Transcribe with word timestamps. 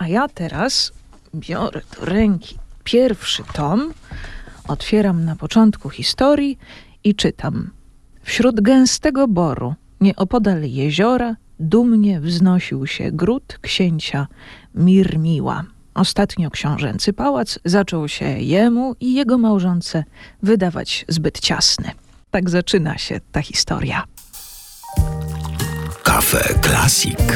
A 0.00 0.08
ja 0.08 0.28
teraz 0.28 0.92
biorę 1.34 1.80
do 1.96 2.04
ręki 2.04 2.58
pierwszy 2.84 3.42
tom, 3.52 3.92
otwieram 4.68 5.24
na 5.24 5.36
początku 5.36 5.90
historii 5.90 6.58
i 7.04 7.14
czytam. 7.14 7.70
Wśród 8.22 8.60
gęstego 8.60 9.28
boru, 9.28 9.74
nieopodal 10.00 10.62
jeziora, 10.62 11.36
dumnie 11.58 12.20
wznosił 12.20 12.86
się 12.86 13.12
gród 13.12 13.58
księcia 13.60 14.26
Mirmiła. 14.74 15.64
Ostatnio 15.94 16.50
książęcy 16.50 17.12
pałac 17.12 17.58
zaczął 17.64 18.08
się 18.08 18.24
jemu 18.24 18.94
i 19.00 19.14
jego 19.14 19.38
małżonce 19.38 20.04
wydawać 20.42 21.04
zbyt 21.08 21.40
ciasny. 21.40 21.90
Tak 22.30 22.50
zaczyna 22.50 22.98
się 22.98 23.20
ta 23.32 23.42
historia. 23.42 24.04
Kafe 26.02 26.54
Klasik. 26.60 27.32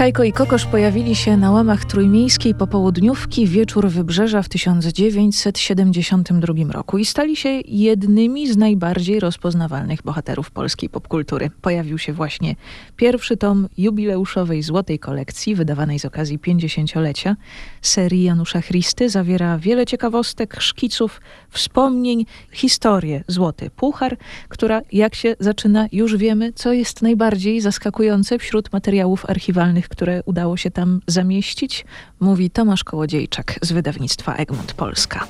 Kajko 0.00 0.24
i 0.24 0.32
Kokosz 0.32 0.66
pojawili 0.66 1.16
się 1.16 1.36
na 1.36 1.50
łamach 1.50 1.84
trójmiejskiej 1.84 2.54
popołudniówki 2.54 3.46
Wieczór 3.46 3.88
Wybrzeża 3.88 4.42
w 4.42 4.48
1972 4.48 6.72
roku 6.72 6.98
i 6.98 7.04
stali 7.04 7.36
się 7.36 7.48
jednymi 7.64 8.52
z 8.52 8.56
najbardziej 8.56 9.20
rozpoznawalnych 9.20 10.02
bohaterów 10.02 10.50
polskiej 10.50 10.88
popkultury. 10.88 11.50
Pojawił 11.62 11.98
się 11.98 12.12
właśnie 12.12 12.56
pierwszy 12.96 13.36
tom 13.36 13.68
jubileuszowej 13.78 14.62
złotej 14.62 14.98
kolekcji 14.98 15.54
wydawanej 15.54 15.98
z 15.98 16.04
okazji 16.04 16.38
50-lecia 16.38 17.36
serii 17.82 18.22
Janusza 18.22 18.62
Christy. 18.62 19.08
Zawiera 19.08 19.58
wiele 19.58 19.86
ciekawostek, 19.86 20.60
szkiców, 20.60 21.20
wspomnień, 21.50 22.26
historię 22.52 23.24
Złoty 23.28 23.70
Puchar, 23.70 24.16
która 24.48 24.80
jak 24.92 25.14
się 25.14 25.36
zaczyna 25.40 25.86
już 25.92 26.16
wiemy, 26.16 26.52
co 26.52 26.72
jest 26.72 27.02
najbardziej 27.02 27.60
zaskakujące 27.60 28.38
wśród 28.38 28.72
materiałów 28.72 29.30
archiwalnych 29.30 29.89
które 29.90 30.22
udało 30.24 30.56
się 30.56 30.70
tam 30.70 31.00
zamieścić, 31.06 31.84
mówi 32.20 32.50
Tomasz 32.50 32.84
Kołodziejczak 32.84 33.58
z 33.62 33.72
wydawnictwa 33.72 34.34
Egmont 34.34 34.72
Polska. 34.72 35.26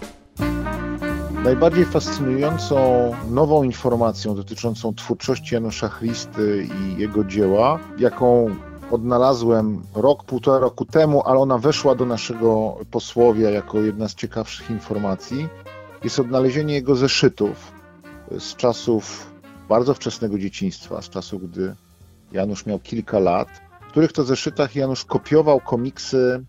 Najbardziej 1.44 1.84
fascynującą 1.84 3.11
nową 3.30 3.62
informacją 3.62 4.34
dotyczącą 4.34 4.94
twórczości 4.94 5.55
Janusza 5.55 5.89
Christy 5.89 6.69
i 6.80 7.00
jego 7.00 7.25
dzieła, 7.25 7.78
jaką 7.98 8.56
odnalazłem 8.91 9.83
rok, 9.94 10.25
półtora 10.25 10.58
roku 10.58 10.84
temu, 10.84 11.22
ale 11.27 11.39
ona 11.41 11.58
weszła 11.58 11.95
do 11.95 12.06
naszego 12.06 12.77
posłowia 12.91 13.50
jako 13.50 13.80
jedna 13.80 14.08
z 14.08 14.14
ciekawszych 14.14 14.70
informacji, 14.70 15.48
jest 16.05 16.19
odnalezienie 16.19 16.74
jego 16.74 16.97
zeszytów 16.97 17.72
z 18.39 18.56
czasów 18.56 19.30
bardzo 19.69 19.95
wczesnego 19.95 20.39
dzieciństwa, 20.39 21.02
z 21.02 21.08
czasów, 21.08 21.50
gdy 21.50 21.74
Janusz 22.33 22.67
miał 22.67 22.78
kilka 22.78 23.19
lat 23.19 23.48
których 23.91 24.12
to 24.12 24.24
zeszytach 24.24 24.77
Janusz 24.77 25.05
kopiował 25.05 25.60
komiksy 25.60 26.44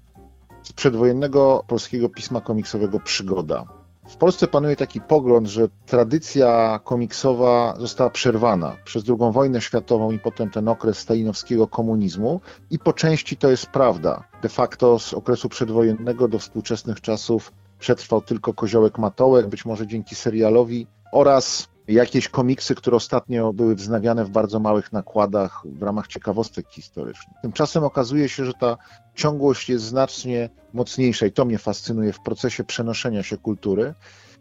z 0.63 0.73
przedwojennego 0.73 1.63
polskiego 1.67 2.09
pisma 2.09 2.41
komiksowego 2.41 2.99
Przygoda. 2.99 3.65
W 4.09 4.15
Polsce 4.15 4.47
panuje 4.47 4.75
taki 4.75 5.01
pogląd, 5.01 5.47
że 5.47 5.67
tradycja 5.85 6.79
komiksowa 6.83 7.75
została 7.79 8.09
przerwana 8.09 8.75
przez 8.83 9.03
II 9.09 9.31
wojnę 9.31 9.61
światową 9.61 10.11
i 10.11 10.19
potem 10.19 10.49
ten 10.49 10.67
okres 10.67 10.97
stalinowskiego 10.97 11.67
komunizmu 11.67 12.41
i 12.71 12.79
po 12.79 12.93
części 12.93 13.37
to 13.37 13.49
jest 13.49 13.65
prawda. 13.65 14.23
De 14.41 14.49
facto 14.49 14.99
z 14.99 15.13
okresu 15.13 15.49
przedwojennego 15.49 16.27
do 16.27 16.39
współczesnych 16.39 17.01
czasów 17.01 17.51
przetrwał 17.79 18.21
tylko 18.21 18.53
Koziołek 18.53 18.97
Matołek, 18.97 19.47
być 19.47 19.65
może 19.65 19.87
dzięki 19.87 20.15
serialowi 20.15 20.87
oraz 21.11 21.70
jakieś 21.93 22.29
komiksy, 22.29 22.75
które 22.75 22.97
ostatnio 22.97 23.53
były 23.53 23.75
wznawiane 23.75 24.25
w 24.25 24.29
bardzo 24.29 24.59
małych 24.59 24.91
nakładach 24.91 25.61
w 25.65 25.83
ramach 25.83 26.07
ciekawostek 26.07 26.69
historycznych. 26.69 27.37
Tymczasem 27.41 27.83
okazuje 27.83 28.29
się, 28.29 28.45
że 28.45 28.53
ta 28.53 28.77
ciągłość 29.15 29.69
jest 29.69 29.85
znacznie 29.85 30.49
mocniejsza 30.73 31.25
i 31.25 31.31
to 31.31 31.45
mnie 31.45 31.57
fascynuje 31.57 32.13
w 32.13 32.19
procesie 32.19 32.63
przenoszenia 32.63 33.23
się 33.23 33.37
kultury. 33.37 33.93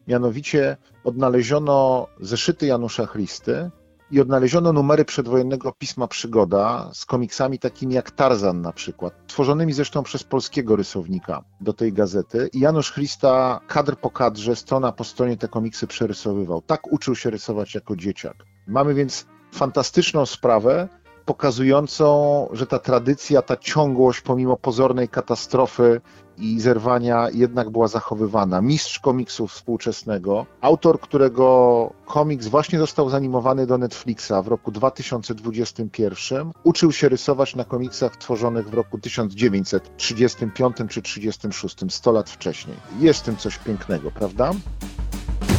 Mianowicie 0.09 0.77
odnaleziono 1.05 2.07
zeszyty 2.21 2.67
Janusza 2.67 3.07
Christy, 3.07 3.71
i 4.11 4.21
odnaleziono 4.21 4.73
numery 4.73 5.05
przedwojennego 5.05 5.73
pisma 5.73 6.09
Przygoda 6.09 6.91
z 6.93 7.05
komiksami 7.05 7.59
takimi 7.59 7.95
jak 7.95 8.11
Tarzan 8.11 8.61
na 8.61 8.73
przykład, 8.73 9.15
tworzonymi 9.27 9.73
zresztą 9.73 10.03
przez 10.03 10.25
polskiego 10.25 10.77
rysownika 10.77 11.45
do 11.61 11.73
tej 11.73 11.93
gazety. 11.93 12.49
I 12.53 12.61
Janusz 12.61 12.93
Christa 12.93 13.61
kadr 13.69 13.97
po 13.97 14.11
kadrze, 14.11 14.57
strona 14.57 14.93
po 14.93 15.05
stronie 15.05 15.37
te 15.37 15.49
komiksy 15.49 15.87
przerysowywał. 15.87 16.63
Tak 16.63 16.93
uczył 16.93 17.17
się 17.17 17.31
rysować 17.31 17.75
jako 17.75 17.97
dzieciak. 17.97 18.37
Mamy 18.67 18.95
więc 18.95 19.27
fantastyczną 19.53 20.27
sprawę, 20.27 20.89
pokazującą, 21.25 22.49
że 22.53 22.67
ta 22.67 22.79
tradycja, 22.79 23.43
ta 23.43 23.57
ciągłość 23.57 24.21
pomimo 24.21 24.57
pozornej 24.57 25.09
katastrofy 25.09 26.01
i 26.41 26.61
zerwania 26.61 27.27
jednak 27.33 27.71
była 27.71 27.89
zachowywana. 27.89 28.61
Mistrz 28.61 28.99
komiksu 28.99 29.47
współczesnego, 29.47 30.47
autor, 30.61 31.01
którego 31.01 31.91
komiks 32.07 32.47
właśnie 32.47 32.79
został 32.79 33.11
zanimowany 33.11 33.67
do 33.67 33.79
Netflixa 33.79 34.33
w 34.45 34.49
roku 34.49 34.71
2021, 34.71 36.53
uczył 36.65 36.93
się 36.93 37.09
rysować 37.09 37.57
na 37.57 37.65
komiksach 37.65 38.17
tworzonych 38.17 38.69
w 38.69 38.75
roku 38.75 38.99
1935 38.99 40.77
czy 40.89 41.03
36, 41.03 41.77
100 41.89 42.13
lat 42.13 42.31
wcześniej. 42.31 42.77
Jest 42.99 43.21
w 43.21 43.23
tym 43.23 43.37
coś 43.37 43.59
pięknego, 43.59 44.11
prawda? 44.11 44.53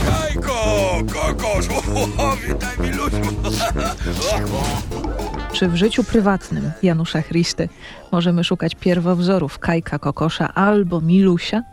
Kajko, 0.05 0.53
kokosz, 1.13 1.67
witaj 2.47 2.77
Milusiu. 2.79 3.17
Czy 5.53 5.67
w 5.67 5.75
życiu 5.75 6.03
prywatnym 6.03 6.71
Janusza 6.83 7.21
Christy 7.21 7.69
możemy 8.11 8.43
szukać 8.43 8.75
pierwowzorów 8.75 9.59
Kajka 9.59 9.99
Kokosza 9.99 10.53
albo 10.53 11.01
Milusia? 11.01 11.63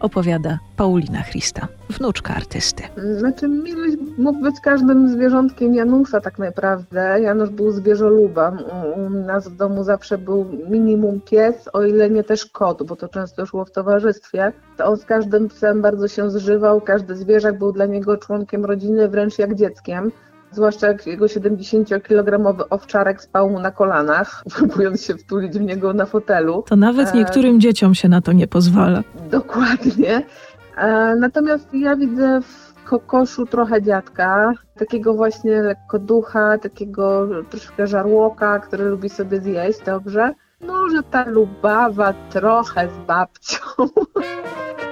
Opowiada 0.00 0.58
Paulina 0.76 1.22
Christa, 1.22 1.68
wnuczka 1.90 2.34
artysty. 2.34 2.82
Znaczy 3.18 3.48
Miluś 3.48 3.94
mógł 4.18 4.42
być 4.42 4.54
każdym 4.62 5.08
zwierzątkiem 5.08 5.74
Janusza 5.74 6.20
tak 6.20 6.38
naprawdę. 6.38 7.20
Janusz 7.20 7.50
był 7.50 7.70
zwierzolubem. 7.72 8.58
U 8.96 9.10
nas 9.10 9.48
w 9.48 9.56
domu 9.56 9.84
zawsze 9.84 10.18
był 10.18 10.46
minimum 10.70 11.20
pies, 11.20 11.68
o 11.72 11.82
ile 11.82 12.10
nie 12.10 12.24
też 12.24 12.46
kot, 12.46 12.82
bo 12.82 12.96
to 12.96 13.08
często 13.08 13.46
szło 13.46 13.64
w 13.64 13.70
towarzystwie. 13.70 14.52
To 14.76 14.84
on 14.84 14.96
z 14.96 15.04
każdym 15.04 15.48
psem 15.48 15.82
bardzo 15.82 16.08
się 16.08 16.30
zżywał, 16.30 16.80
każdy 16.80 17.16
zwierzak 17.16 17.58
był 17.58 17.72
dla 17.72 17.86
niego 17.86 18.16
członkiem 18.16 18.64
rodziny, 18.64 19.08
wręcz 19.08 19.38
jak 19.38 19.54
dzieckiem. 19.54 20.12
Zwłaszcza 20.52 20.86
jak 20.86 21.06
jego 21.06 21.26
70-kilogramowy 21.26 22.62
owczarek 22.70 23.22
spał 23.22 23.50
mu 23.50 23.60
na 23.60 23.70
kolanach, 23.70 24.42
próbując 24.56 25.04
się 25.04 25.14
wtulić 25.14 25.58
w 25.58 25.60
niego 25.60 25.92
na 25.92 26.06
fotelu. 26.06 26.64
To 26.66 26.76
nawet 26.76 27.14
niektórym 27.14 27.56
e... 27.56 27.58
dzieciom 27.58 27.94
się 27.94 28.08
na 28.08 28.20
to 28.20 28.32
nie 28.32 28.46
pozwala. 28.46 29.02
Dokładnie. 29.30 30.22
E... 30.76 31.16
Natomiast 31.16 31.74
ja 31.74 31.96
widzę 31.96 32.40
w 32.42 32.68
kokoszu 32.84 33.46
trochę 33.46 33.82
dziadka, 33.82 34.52
takiego 34.78 35.14
właśnie 35.14 35.62
lekko 35.62 35.98
ducha, 35.98 36.58
takiego 36.58 37.28
troszkę 37.50 37.86
żarłoka, 37.86 38.58
który 38.58 38.84
lubi 38.84 39.08
sobie 39.08 39.40
zjeść 39.40 39.80
dobrze. 39.86 40.34
Może 40.66 41.02
ta 41.02 41.24
lubawa 41.24 42.14
trochę 42.30 42.88
z 42.88 43.06
babcią. 43.06 43.58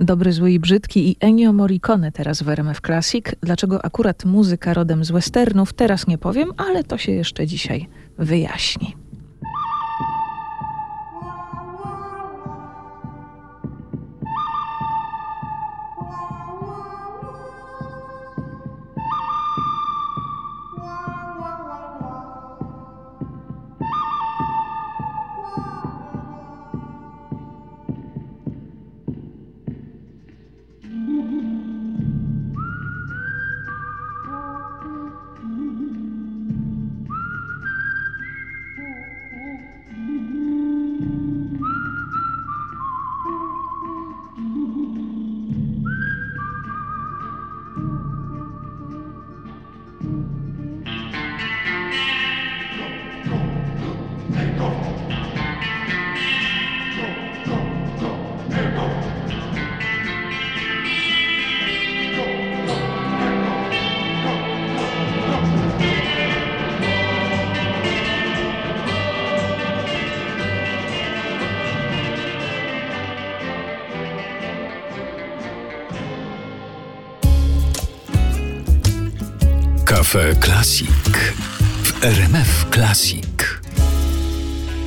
Dobry, 0.00 0.32
zły 0.32 0.52
i 0.52 0.58
brzydki 0.58 1.10
i 1.10 1.16
Ennio 1.20 1.52
Morricone 1.52 2.12
teraz 2.12 2.42
w 2.42 2.48
RMF 2.48 2.80
Classic. 2.80 3.26
Dlaczego 3.42 3.84
akurat 3.84 4.24
muzyka 4.24 4.74
rodem 4.74 5.04
z 5.04 5.10
westernów, 5.10 5.72
teraz 5.72 6.06
nie 6.06 6.18
powiem, 6.18 6.52
ale 6.56 6.84
to 6.84 6.98
się 6.98 7.12
jeszcze 7.12 7.46
dzisiaj 7.46 7.88
wyjaśni. 8.18 9.07
Cafe 80.18 80.34
Classic 80.34 80.90
w 81.82 82.04
RMF 82.04 82.66
Classic. 82.70 83.60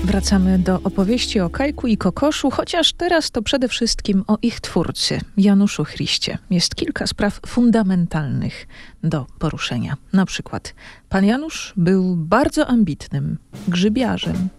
Wracamy 0.04 0.60
do 0.60 0.80
opowieści 0.84 1.40
o 1.40 1.50
Kajku 1.50 1.88
i 1.88 1.98
Kokoszu, 1.98 2.50
chociaż 2.50 2.94
teraz 2.94 3.32
to 3.32 3.42
przede 3.42 3.68
wszystkim 3.68 4.24
o 4.28 4.38
ich 4.42 4.62
twórcy, 4.62 5.20
Januszu 5.38 5.86
Christie. 5.86 6.38
Jest 6.50 6.76
kilka 6.76 7.08
spraw 7.08 7.40
fundamentalnych 7.48 8.68
do 9.04 9.26
poruszenia. 9.40 9.98
Na 10.14 10.26
przykład 10.26 10.74
pan 11.10 11.26
Janusz 11.26 11.74
był 11.78 12.16
bardzo 12.16 12.68
ambitnym 12.68 13.38
grzybiarzem. 13.68 14.50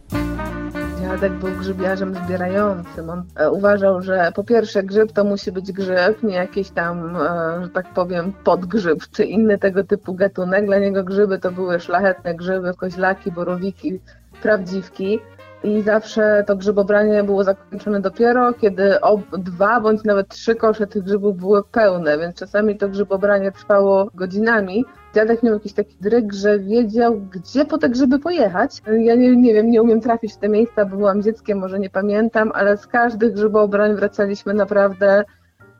Dziadek 1.12 1.32
był 1.32 1.50
grzybiarzem 1.50 2.14
zbierającym. 2.14 3.11
On 3.11 3.25
e, 3.37 3.50
uważał, 3.50 4.03
że 4.03 4.32
po 4.35 4.44
pierwsze 4.44 4.82
grzyb 4.82 5.12
to 5.12 5.25
musi 5.25 5.53
być 5.53 5.73
grzyb, 5.73 6.23
nie 6.23 6.35
jakiś 6.35 6.70
tam, 6.70 7.17
e, 7.17 7.19
że 7.62 7.69
tak 7.69 7.93
powiem, 7.94 8.32
podgrzyb 8.44 8.99
czy 9.11 9.25
inny 9.25 9.59
tego 9.59 9.85
typu 9.85 10.14
gatunek. 10.14 10.67
Dla 10.67 10.79
niego 10.79 11.05
grzyby 11.05 11.38
to 11.38 11.50
były 11.50 11.81
szlachetne 11.81 12.35
grzyby, 12.35 12.75
koźlaki, 12.76 13.32
borowiki, 13.32 14.00
prawdziwki. 14.43 15.20
I 15.64 15.82
zawsze 15.82 16.44
to 16.47 16.56
grzybobranie 16.56 17.25
było 17.25 17.44
zakończone 17.44 18.00
dopiero, 18.00 18.53
kiedy 18.53 18.97
dwa 19.38 19.81
bądź 19.81 20.05
nawet 20.05 20.29
trzy 20.29 20.55
kosze 20.55 20.87
tych 20.87 21.03
grzybów 21.03 21.37
były 21.37 21.64
pełne, 21.64 22.19
więc 22.19 22.37
czasami 22.37 22.79
to 22.79 22.88
grzybobranie 22.88 23.53
trwało 23.53 24.11
godzinami. 24.14 24.85
Dziadek 25.14 25.43
miał 25.43 25.55
jakiś 25.55 25.73
taki 25.73 25.97
dryg, 26.00 26.32
że 26.32 26.59
wiedział, 26.59 27.20
gdzie 27.20 27.64
po 27.64 27.79
te 27.79 27.88
grzyby 27.88 28.19
pojechać. 28.19 28.82
Ja 28.87 29.14
nie, 29.14 29.37
nie 29.37 29.55
wiem, 29.55 29.70
nie 29.70 29.82
umiem 29.82 30.00
trafić 30.00 30.35
w 30.35 30.37
te 30.37 30.49
miejsca, 30.49 30.85
bo 30.85 30.97
byłam 30.97 31.23
dzieckiem, 31.23 31.59
może 31.59 31.79
nie 31.79 31.91
pamiętam, 31.91 32.53
ale 32.55 32.76
z 32.76 32.87
każdych 32.87 33.32
grzybobrań 33.32 33.94
wracaliśmy 33.94 34.55
naprawdę 34.55 35.25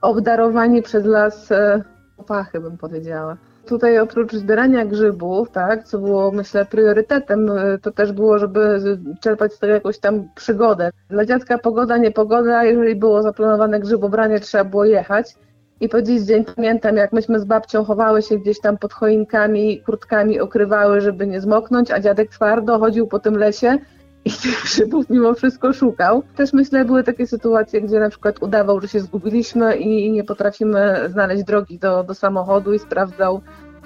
obdarowani 0.01 0.83
przez 0.83 1.05
las 1.05 1.53
e, 1.53 1.83
opachy, 2.17 2.61
bym 2.61 2.79
powiedziała. 2.79 3.37
Tutaj 3.67 3.99
oprócz 3.99 4.33
zbierania 4.33 4.85
grzybów, 4.85 5.51
tak, 5.51 5.85
co 5.85 5.99
było 5.99 6.31
myślę 6.31 6.65
priorytetem, 6.65 7.51
y, 7.51 7.79
to 7.83 7.91
też 7.91 8.13
było, 8.13 8.39
żeby 8.39 8.81
czerpać 9.21 9.53
z 9.55 9.59
tego 9.59 9.73
jakąś 9.73 9.99
tam 9.99 10.29
przygodę. 10.35 10.91
Dla 11.09 11.25
dziadka 11.25 11.59
pogoda, 11.59 11.97
niepogoda, 11.97 12.65
jeżeli 12.65 12.97
było 12.97 13.23
zaplanowane 13.23 13.81
grzybobranie, 13.81 14.41
trzeba 14.41 14.65
było 14.65 14.85
jechać. 14.85 15.35
I 15.83 15.89
po 15.89 16.03
dziś 16.03 16.23
dzień 16.23 16.45
pamiętam, 16.45 16.97
jak 16.97 17.13
myśmy 17.13 17.41
z 17.41 17.45
babcią 17.45 17.85
chowały 17.85 18.23
się 18.23 18.39
gdzieś 18.39 18.61
tam 18.61 18.79
pod 18.79 18.93
choinkami, 18.93 19.83
kurtkami 19.83 20.41
okrywały, 20.41 21.01
żeby 21.01 21.27
nie 21.27 21.41
zmoknąć, 21.41 21.91
a 21.91 22.01
dziadek 22.01 22.31
twardo 22.31 22.79
chodził 22.79 23.07
po 23.07 23.19
tym 23.19 23.37
lesie 23.37 23.79
i 24.25 24.31
tych 24.43 24.63
grzybów 24.63 25.11
mimo 25.11 25.35
wszystko 25.35 25.73
szukał. 25.73 26.23
Też 26.37 26.53
myślę, 26.53 26.85
były 26.85 27.05
takie 27.05 27.27
sytuacje, 27.27 27.81
gdzie 27.81 28.01
na 28.01 28.11
przykład 28.11 28.43
udawał, 28.43 28.81
że 28.81 28.89
się 28.89 29.01
zgubiliśmy 29.01 29.77
i 29.77 30.13
nie 30.13 30.25
potrafimy 30.25 31.09
znaleźć 31.09 31.45
drogi 31.45 31.79
do, 31.79 32.05
do 32.05 32.15
samochodu 32.15 32.73
i 32.73 32.79
sprawdzał 32.79 33.41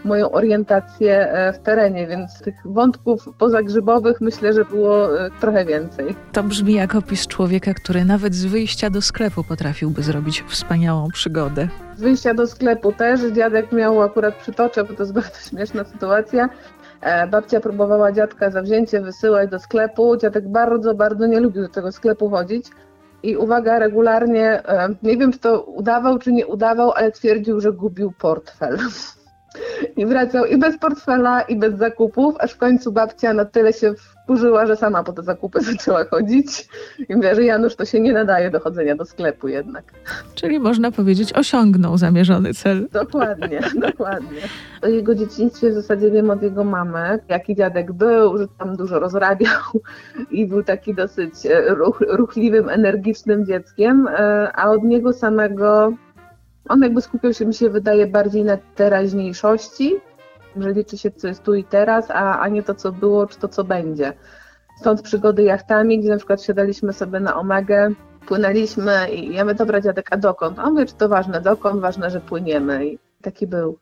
moją 0.04 0.30
orientację 0.30 1.32
e, 1.32 1.52
w 1.52 1.58
terenie, 1.58 2.06
więc 2.06 2.40
tych 2.40 2.54
wątków 2.64 3.28
pozagrzybowych 3.38 4.20
myślę, 4.20 4.52
że 4.52 4.64
było 4.64 5.20
e, 5.20 5.30
trochę 5.40 5.64
więcej. 5.64 6.14
To 6.32 6.42
brzmi 6.42 6.74
jak 6.74 6.94
opis 6.94 7.26
człowieka, 7.26 7.74
który 7.74 8.04
nawet 8.04 8.34
z 8.34 8.44
wyjścia 8.44 8.90
do 8.90 9.02
sklepu 9.02 9.44
potrafiłby 9.44 10.02
zrobić 10.02 10.44
wspaniałą 10.48 11.08
przygodę. 11.10 11.68
Z 11.96 12.00
wyjścia 12.00 12.34
do 12.34 12.46
sklepu 12.46 12.92
też. 12.92 13.20
Dziadek 13.20 13.72
miał 13.72 14.02
akurat 14.02 14.34
przytoczę, 14.34 14.84
bo 14.84 14.94
to 14.94 15.02
jest 15.02 15.12
bardzo 15.12 15.38
śmieszna 15.50 15.84
sytuacja. 15.84 16.48
E, 17.00 17.26
babcia 17.26 17.60
próbowała 17.60 18.12
dziadka 18.12 18.50
zawzięcie 18.50 19.00
wysyłać 19.00 19.50
do 19.50 19.58
sklepu. 19.58 20.16
Dziadek 20.16 20.48
bardzo, 20.48 20.94
bardzo 20.94 21.26
nie 21.26 21.40
lubił 21.40 21.62
do 21.62 21.68
tego 21.68 21.92
sklepu 21.92 22.30
chodzić. 22.30 22.66
I 23.22 23.36
uwaga, 23.36 23.78
regularnie, 23.78 24.62
nie 25.02 25.16
wiem 25.16 25.32
czy 25.32 25.38
to 25.38 25.62
udawał, 25.62 26.18
czy 26.18 26.32
nie 26.32 26.46
udawał, 26.46 26.92
ale 26.92 27.12
twierdził, 27.12 27.60
że 27.60 27.72
gubił 27.72 28.12
portfel. 28.18 28.78
I 29.96 30.06
wracał 30.06 30.44
i 30.44 30.56
bez 30.56 30.78
portfela, 30.78 31.42
i 31.42 31.56
bez 31.56 31.78
zakupów, 31.78 32.34
aż 32.38 32.52
w 32.52 32.56
końcu 32.58 32.92
babcia 32.92 33.32
na 33.32 33.44
tyle 33.44 33.72
się 33.72 33.94
wkurzyła, 34.26 34.66
że 34.66 34.76
sama 34.76 35.02
po 35.02 35.12
te 35.12 35.22
zakupy 35.22 35.60
zaczęła 35.72 36.04
chodzić. 36.04 36.68
I 37.08 37.16
mówię, 37.16 37.34
że 37.34 37.44
Janusz 37.44 37.76
to 37.76 37.84
się 37.84 38.00
nie 38.00 38.12
nadaje 38.12 38.50
do 38.50 38.60
chodzenia 38.60 38.96
do 38.96 39.04
sklepu 39.04 39.48
jednak. 39.48 39.84
Czyli 40.34 40.60
można 40.60 40.90
powiedzieć, 40.90 41.32
osiągnął 41.32 41.98
zamierzony 41.98 42.54
cel. 42.54 42.88
Dokładnie, 42.92 43.60
dokładnie. 43.90 44.40
O 44.82 44.88
jego 44.88 45.14
dzieciństwie 45.14 45.70
w 45.70 45.74
zasadzie 45.74 46.10
wiem 46.10 46.30
od 46.30 46.42
jego 46.42 46.64
mamy, 46.64 47.18
jaki 47.28 47.54
dziadek 47.54 47.92
był, 47.92 48.38
że 48.38 48.46
tam 48.58 48.76
dużo 48.76 48.98
rozrabiał 48.98 49.60
i 50.30 50.46
był 50.46 50.62
taki 50.62 50.94
dosyć 50.94 51.46
e, 51.46 51.74
ruch, 51.74 52.00
ruchliwym, 52.08 52.68
energicznym 52.68 53.46
dzieckiem, 53.46 54.08
e, 54.08 54.52
a 54.54 54.70
od 54.70 54.82
niego 54.82 55.12
samego 55.12 55.92
on 56.68 56.82
jakby 56.82 57.00
skupiał 57.00 57.32
się, 57.32 57.46
mi 57.46 57.54
się 57.54 57.70
wydaje, 57.70 58.06
bardziej 58.06 58.44
na 58.44 58.56
teraźniejszości, 58.74 59.94
że 60.56 60.72
liczy 60.72 60.98
się, 60.98 61.10
co 61.10 61.28
jest 61.28 61.42
tu 61.42 61.54
i 61.54 61.64
teraz, 61.64 62.10
a, 62.10 62.40
a 62.40 62.48
nie 62.48 62.62
to, 62.62 62.74
co 62.74 62.92
było, 62.92 63.26
czy 63.26 63.38
to, 63.38 63.48
co 63.48 63.64
będzie. 63.64 64.12
Stąd 64.80 65.02
przygody 65.02 65.42
jachtami, 65.42 65.98
gdzie 66.00 66.08
na 66.08 66.16
przykład 66.16 66.42
siadaliśmy 66.42 66.92
sobie 66.92 67.20
na 67.20 67.36
Omegę, 67.36 67.90
płynęliśmy 68.26 69.10
i 69.12 69.34
ja 69.34 69.44
mówię, 69.44 69.54
dobra 69.54 69.80
dziadek, 69.80 70.08
a 70.10 70.16
dokąd? 70.16 70.58
A 70.58 70.64
on 70.64 70.72
mówi, 70.72 70.86
czy 70.86 70.94
to 70.94 71.08
ważne, 71.08 71.40
dokąd? 71.40 71.80
Ważne, 71.80 72.10
że 72.10 72.20
płyniemy. 72.20 72.86
I 72.86 72.98
taki 73.22 73.46
był. 73.46 73.78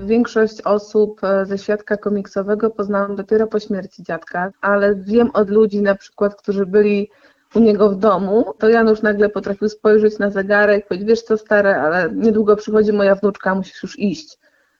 Większość 0.00 0.62
osób 0.62 1.24
e, 1.24 1.46
ze 1.46 1.58
świadka 1.58 1.96
komiksowego 1.96 2.70
poznałam 2.70 3.16
dopiero 3.16 3.46
po 3.46 3.60
śmierci 3.60 4.02
dziadka, 4.02 4.52
ale 4.60 4.94
wiem 4.94 5.30
od 5.34 5.50
ludzi 5.50 5.82
na 5.82 5.94
przykład, 5.94 6.34
którzy 6.34 6.66
byli 6.66 7.10
u 7.54 7.60
niego 7.60 7.90
w 7.90 7.96
domu, 7.96 8.54
to 8.58 8.68
Janusz 8.68 9.02
nagle 9.02 9.28
potrafił 9.28 9.68
spojrzeć 9.68 10.18
na 10.18 10.30
zegarek, 10.30 10.88
powiedzieć, 10.88 11.08
wiesz 11.08 11.22
co 11.22 11.36
stare, 11.36 11.82
ale 11.82 12.10
niedługo 12.12 12.56
przychodzi 12.56 12.92
moja 12.92 13.14
wnuczka, 13.14 13.54
musisz 13.54 13.82
już 13.82 13.98
iść. 13.98 14.38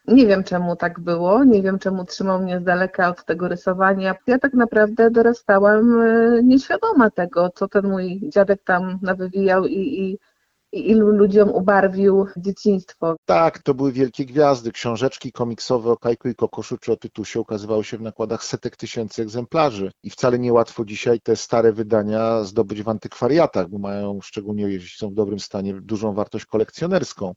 Nie 0.08 0.26
wiem 0.26 0.44
czemu 0.44 0.76
tak 0.76 1.00
było, 1.00 1.44
nie 1.44 1.62
wiem 1.62 1.78
czemu 1.78 2.04
trzymał 2.04 2.42
mnie 2.42 2.60
z 2.60 2.64
daleka 2.64 3.08
od 3.08 3.24
tego 3.24 3.48
rysowania. 3.48 4.14
Ja 4.26 4.38
tak 4.38 4.54
naprawdę 4.54 5.10
dorastałam 5.10 6.00
e, 6.02 6.42
nieświadoma 6.42 7.10
tego, 7.10 7.50
co 7.54 7.69
ten 7.69 7.90
mój 7.90 8.20
dziadek 8.28 8.62
tam 8.64 8.98
nawywijał 9.02 9.66
i, 9.66 10.00
i 10.00 10.18
i 10.72 10.90
ilu 10.90 11.06
ludziom 11.06 11.50
ubarwił 11.50 12.26
dzieciństwo. 12.36 13.16
Tak, 13.24 13.58
to 13.58 13.74
były 13.74 13.92
wielkie 13.92 14.24
gwiazdy. 14.24 14.72
Książeczki 14.72 15.32
komiksowe 15.32 15.90
o 15.90 15.96
Kajku 15.96 16.28
i 16.28 16.34
Kokoszu 16.34 16.78
czy 16.78 16.92
o 16.92 16.96
Tytusie 16.96 17.40
ukazywały 17.40 17.84
się 17.84 17.98
w 17.98 18.02
nakładach 18.02 18.44
setek 18.44 18.76
tysięcy 18.76 19.22
egzemplarzy. 19.22 19.92
I 20.02 20.10
wcale 20.10 20.38
niełatwo 20.38 20.84
dzisiaj 20.84 21.20
te 21.20 21.36
stare 21.36 21.72
wydania 21.72 22.44
zdobyć 22.44 22.82
w 22.82 22.88
antykwariatach, 22.88 23.68
bo 23.68 23.78
mają, 23.78 24.20
szczególnie 24.23 24.62
jeśli 24.62 24.99
są 24.99 25.11
w 25.11 25.14
dobrym 25.14 25.40
stanie, 25.40 25.75
dużą 25.82 26.14
wartość 26.14 26.47
kolekcjonerską. 26.47 27.35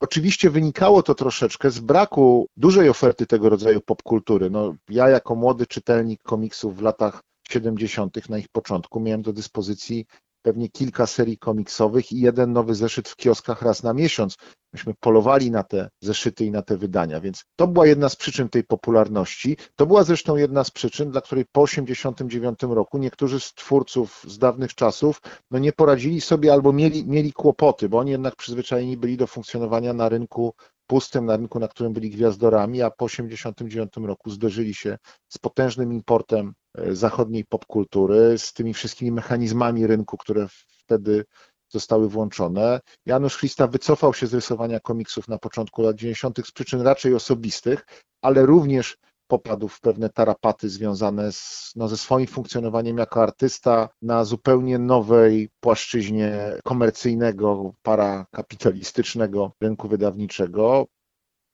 Oczywiście 0.00 0.50
wynikało 0.50 1.02
to 1.02 1.14
troszeczkę 1.14 1.70
z 1.70 1.80
braku 1.80 2.46
dużej 2.56 2.88
oferty 2.88 3.26
tego 3.26 3.48
rodzaju 3.48 3.80
popkultury. 3.80 4.50
No, 4.50 4.74
ja 4.88 5.08
jako 5.08 5.34
młody 5.34 5.66
czytelnik 5.66 6.22
komiksów 6.22 6.76
w 6.76 6.82
latach 6.82 7.20
70. 7.48 8.28
na 8.28 8.38
ich 8.38 8.48
początku 8.48 9.00
miałem 9.00 9.22
do 9.22 9.32
dyspozycji 9.32 10.06
pewnie 10.42 10.68
kilka 10.68 11.06
serii 11.06 11.38
komiksowych 11.38 12.12
i 12.12 12.20
jeden 12.20 12.52
nowy 12.52 12.74
zeszyt 12.74 13.08
w 13.08 13.16
kioskach 13.16 13.62
raz 13.62 13.82
na 13.82 13.94
miesiąc. 13.94 14.36
Myśmy 14.72 14.94
polowali 15.00 15.50
na 15.50 15.62
te 15.62 15.88
zeszyty 16.00 16.44
i 16.44 16.50
na 16.50 16.62
te 16.62 16.76
wydania, 16.76 17.20
więc 17.20 17.44
to 17.56 17.66
była 17.66 17.86
jedna 17.86 18.08
z 18.08 18.16
przyczyn 18.16 18.48
tej 18.48 18.64
popularności. 18.64 19.56
To 19.76 19.86
była 19.86 20.04
zresztą 20.04 20.36
jedna 20.36 20.64
z 20.64 20.70
przyczyn, 20.70 21.10
dla 21.10 21.20
której 21.20 21.44
po 21.52 21.66
1989 21.66 22.74
roku 22.74 22.98
niektórzy 22.98 23.40
z 23.40 23.54
twórców 23.54 24.24
z 24.28 24.38
dawnych 24.38 24.74
czasów 24.74 25.22
no 25.50 25.58
nie 25.58 25.72
poradzili 25.72 26.20
sobie 26.20 26.52
albo 26.52 26.72
mieli, 26.72 27.06
mieli 27.06 27.32
kłopoty, 27.32 27.88
bo 27.88 27.98
oni 27.98 28.10
jednak 28.10 28.36
przyzwyczajeni 28.36 28.96
byli 28.96 29.16
do 29.16 29.26
funkcjonowania 29.26 29.92
na 29.92 30.08
rynku 30.08 30.54
pustym, 30.90 31.26
na 31.26 31.36
rynku, 31.36 31.58
na 31.58 31.68
którym 31.68 31.92
byli 31.92 32.10
gwiazdorami, 32.10 32.82
a 32.82 32.90
po 32.90 33.06
1989 33.06 34.08
roku 34.08 34.30
zderzyli 34.30 34.74
się 34.74 34.98
z 35.28 35.38
potężnym 35.38 35.92
importem 35.92 36.52
E, 36.78 36.94
zachodniej 36.94 37.44
popkultury, 37.44 38.38
z 38.38 38.52
tymi 38.52 38.74
wszystkimi 38.74 39.12
mechanizmami 39.12 39.86
rynku, 39.86 40.16
które 40.16 40.46
wtedy 40.68 41.24
zostały 41.68 42.08
włączone. 42.08 42.80
Janusz 43.06 43.38
Christa 43.38 43.66
wycofał 43.66 44.14
się 44.14 44.26
z 44.26 44.34
rysowania 44.34 44.80
komiksów 44.80 45.28
na 45.28 45.38
początku 45.38 45.82
lat 45.82 45.96
90. 45.96 46.46
z 46.46 46.52
przyczyn 46.52 46.80
raczej 46.80 47.14
osobistych, 47.14 47.86
ale 48.22 48.46
również 48.46 48.96
popadł 49.30 49.68
w 49.68 49.80
pewne 49.80 50.08
tarapaty 50.08 50.68
związane 50.68 51.32
z, 51.32 51.72
no, 51.76 51.88
ze 51.88 51.96
swoim 51.96 52.26
funkcjonowaniem 52.26 52.98
jako 52.98 53.22
artysta 53.22 53.88
na 54.02 54.24
zupełnie 54.24 54.78
nowej 54.78 55.48
płaszczyźnie 55.60 56.56
komercyjnego, 56.64 57.72
parakapitalistycznego 57.82 59.52
rynku 59.60 59.88
wydawniczego. 59.88 60.86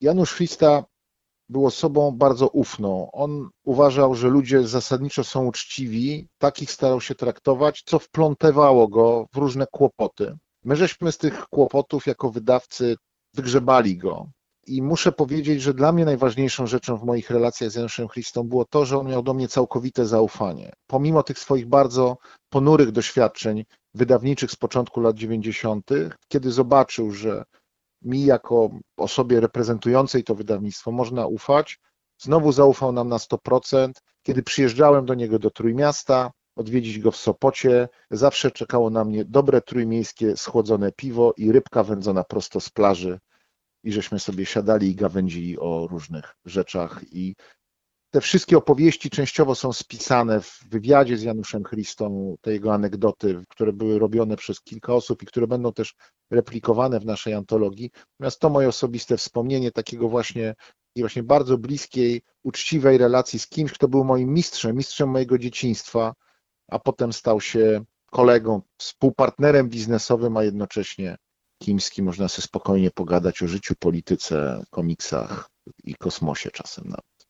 Janusz 0.01 0.35
Christa 0.35 0.85
był 1.49 1.67
osobą 1.67 2.11
bardzo 2.11 2.49
ufną. 2.49 3.11
On 3.13 3.51
uważał, 3.65 4.15
że 4.15 4.29
ludzie 4.29 4.63
zasadniczo 4.63 5.25
są 5.25 5.47
uczciwi, 5.47 6.29
takich 6.39 6.71
starał 6.71 7.01
się 7.01 7.15
traktować, 7.15 7.83
co 7.87 7.99
wplątywało 7.99 8.89
go 8.89 9.27
w 9.35 9.37
różne 9.37 9.67
kłopoty. 9.67 10.37
My 10.65 10.77
żeśmy 10.77 11.13
z 11.13 11.19
tych 11.19 11.47
kłopotów 11.49 12.07
jako 12.07 12.31
wydawcy 12.31 12.97
wygrzebali 13.35 13.97
go. 13.97 14.27
I 14.67 14.83
muszę 14.83 15.13
powiedzieć, 15.13 15.63
że 15.63 15.75
dla 15.75 15.93
mnie 15.93 16.05
najważniejszą 16.05 16.67
rzeczą 16.67 16.97
w 16.97 17.05
moich 17.05 17.31
relacjach 17.31 17.71
z 17.71 17.75
Januszem 17.75 18.09
Christą 18.09 18.43
było 18.43 18.65
to, 18.65 18.85
że 18.85 18.99
on 18.99 19.09
miał 19.09 19.23
do 19.23 19.35
mnie 19.35 19.49
całkowite 19.49 20.07
zaufanie. 20.07 20.73
Pomimo 20.87 21.23
tych 21.23 21.39
swoich 21.39 21.67
bardzo 21.67 22.17
ponurych 22.49 22.93
doświadczeń 22.93 23.65
wydawniczych 23.95 24.51
z 24.51 24.57
początku 24.57 25.01
lat 25.01 25.17
90., 25.17 25.91
kiedy 26.29 26.53
zobaczył, 26.53 27.11
że 27.11 27.45
mi 28.03 28.25
jako 28.25 28.71
osobie 28.97 29.41
reprezentującej 29.41 30.25
to 30.25 30.35
wydawnictwo 30.35 30.93
można 30.93 31.27
ufać. 31.27 31.79
Znowu 32.19 32.53
zaufał 32.53 32.93
nam 32.93 33.09
na 33.09 33.17
100%. 33.17 33.91
Kiedy 34.23 34.43
przyjeżdżałem 34.43 35.07
do 35.07 35.15
niego 35.15 35.39
do 35.39 35.51
Trójmiasta, 35.51 36.31
odwiedzić 36.57 36.99
go 36.99 37.11
w 37.11 37.17
Sopocie, 37.17 37.89
zawsze 38.11 38.51
czekało 38.51 38.91
na 38.91 39.05
mnie 39.05 39.25
dobre 39.25 39.61
trójmiejskie 39.61 40.37
schłodzone 40.37 40.93
piwo 40.93 41.35
i 41.37 41.53
rybka 41.53 41.83
wędzona 41.83 42.25
prosto 42.25 42.61
z 42.61 42.71
plaży. 42.71 43.19
I 43.87 43.93
żeśmy 43.93 44.19
sobie 44.19 44.47
siadali 44.47 44.91
i 44.91 44.95
gawędzili 44.95 45.59
o 45.59 45.87
różnych 45.91 46.37
rzeczach. 46.45 47.01
I 47.13 47.35
te 48.11 48.21
wszystkie 48.21 48.59
opowieści 48.59 49.11
częściowo 49.11 49.55
są 49.55 49.73
spisane 49.73 50.41
w 50.41 50.61
wywiadzie 50.71 51.17
z 51.17 51.23
Januszem 51.23 51.63
Christą, 51.65 52.37
te 52.41 52.53
jego 52.53 52.75
anegdoty, 52.75 53.43
które 53.49 53.73
były 53.73 53.99
robione 53.99 54.37
przez 54.37 54.61
kilka 54.61 54.95
osób 54.95 55.23
i 55.23 55.27
które 55.27 55.47
będą 55.47 55.73
też 55.73 55.95
replikowane 56.31 57.01
w 57.01 57.05
naszej 57.05 57.35
antologii. 57.35 57.91
Natomiast 58.11 58.41
to 58.41 58.51
moje 58.51 58.69
osobiste 58.69 59.17
wspomnienie 59.17 59.73
takiego 59.73 60.09
właśnie, 60.09 60.55
właśnie 60.97 61.23
bardzo 61.23 61.59
bliskiej, 61.59 62.23
uczciwej 62.43 62.99
relacji 62.99 63.39
z 63.39 63.49
kimś, 63.49 63.73
kto 63.73 63.89
był 63.89 64.05
moim 64.05 64.33
mistrzem, 64.33 64.77
mistrzem 64.77 65.09
mojego 65.09 65.39
dzieciństwa, 65.39 66.15
a 66.69 66.79
potem 66.79 67.13
stał 67.13 67.41
się 67.41 67.85
kolegą, 68.11 68.63
współpartnerem 68.79 69.69
biznesowym, 69.69 70.37
a 70.37 70.45
jednocześnie 70.45 71.17
kimś, 71.59 71.85
z 71.85 71.91
kim 71.91 72.05
można 72.05 72.29
sobie 72.29 72.45
spokojnie 72.45 72.91
pogadać 72.91 73.43
o 73.43 73.49
życiu, 73.49 73.75
polityce, 73.79 74.63
komiksach 74.71 75.51
i 75.85 75.95
kosmosie 75.95 76.51
czasem 76.51 76.85
nawet. 76.85 77.27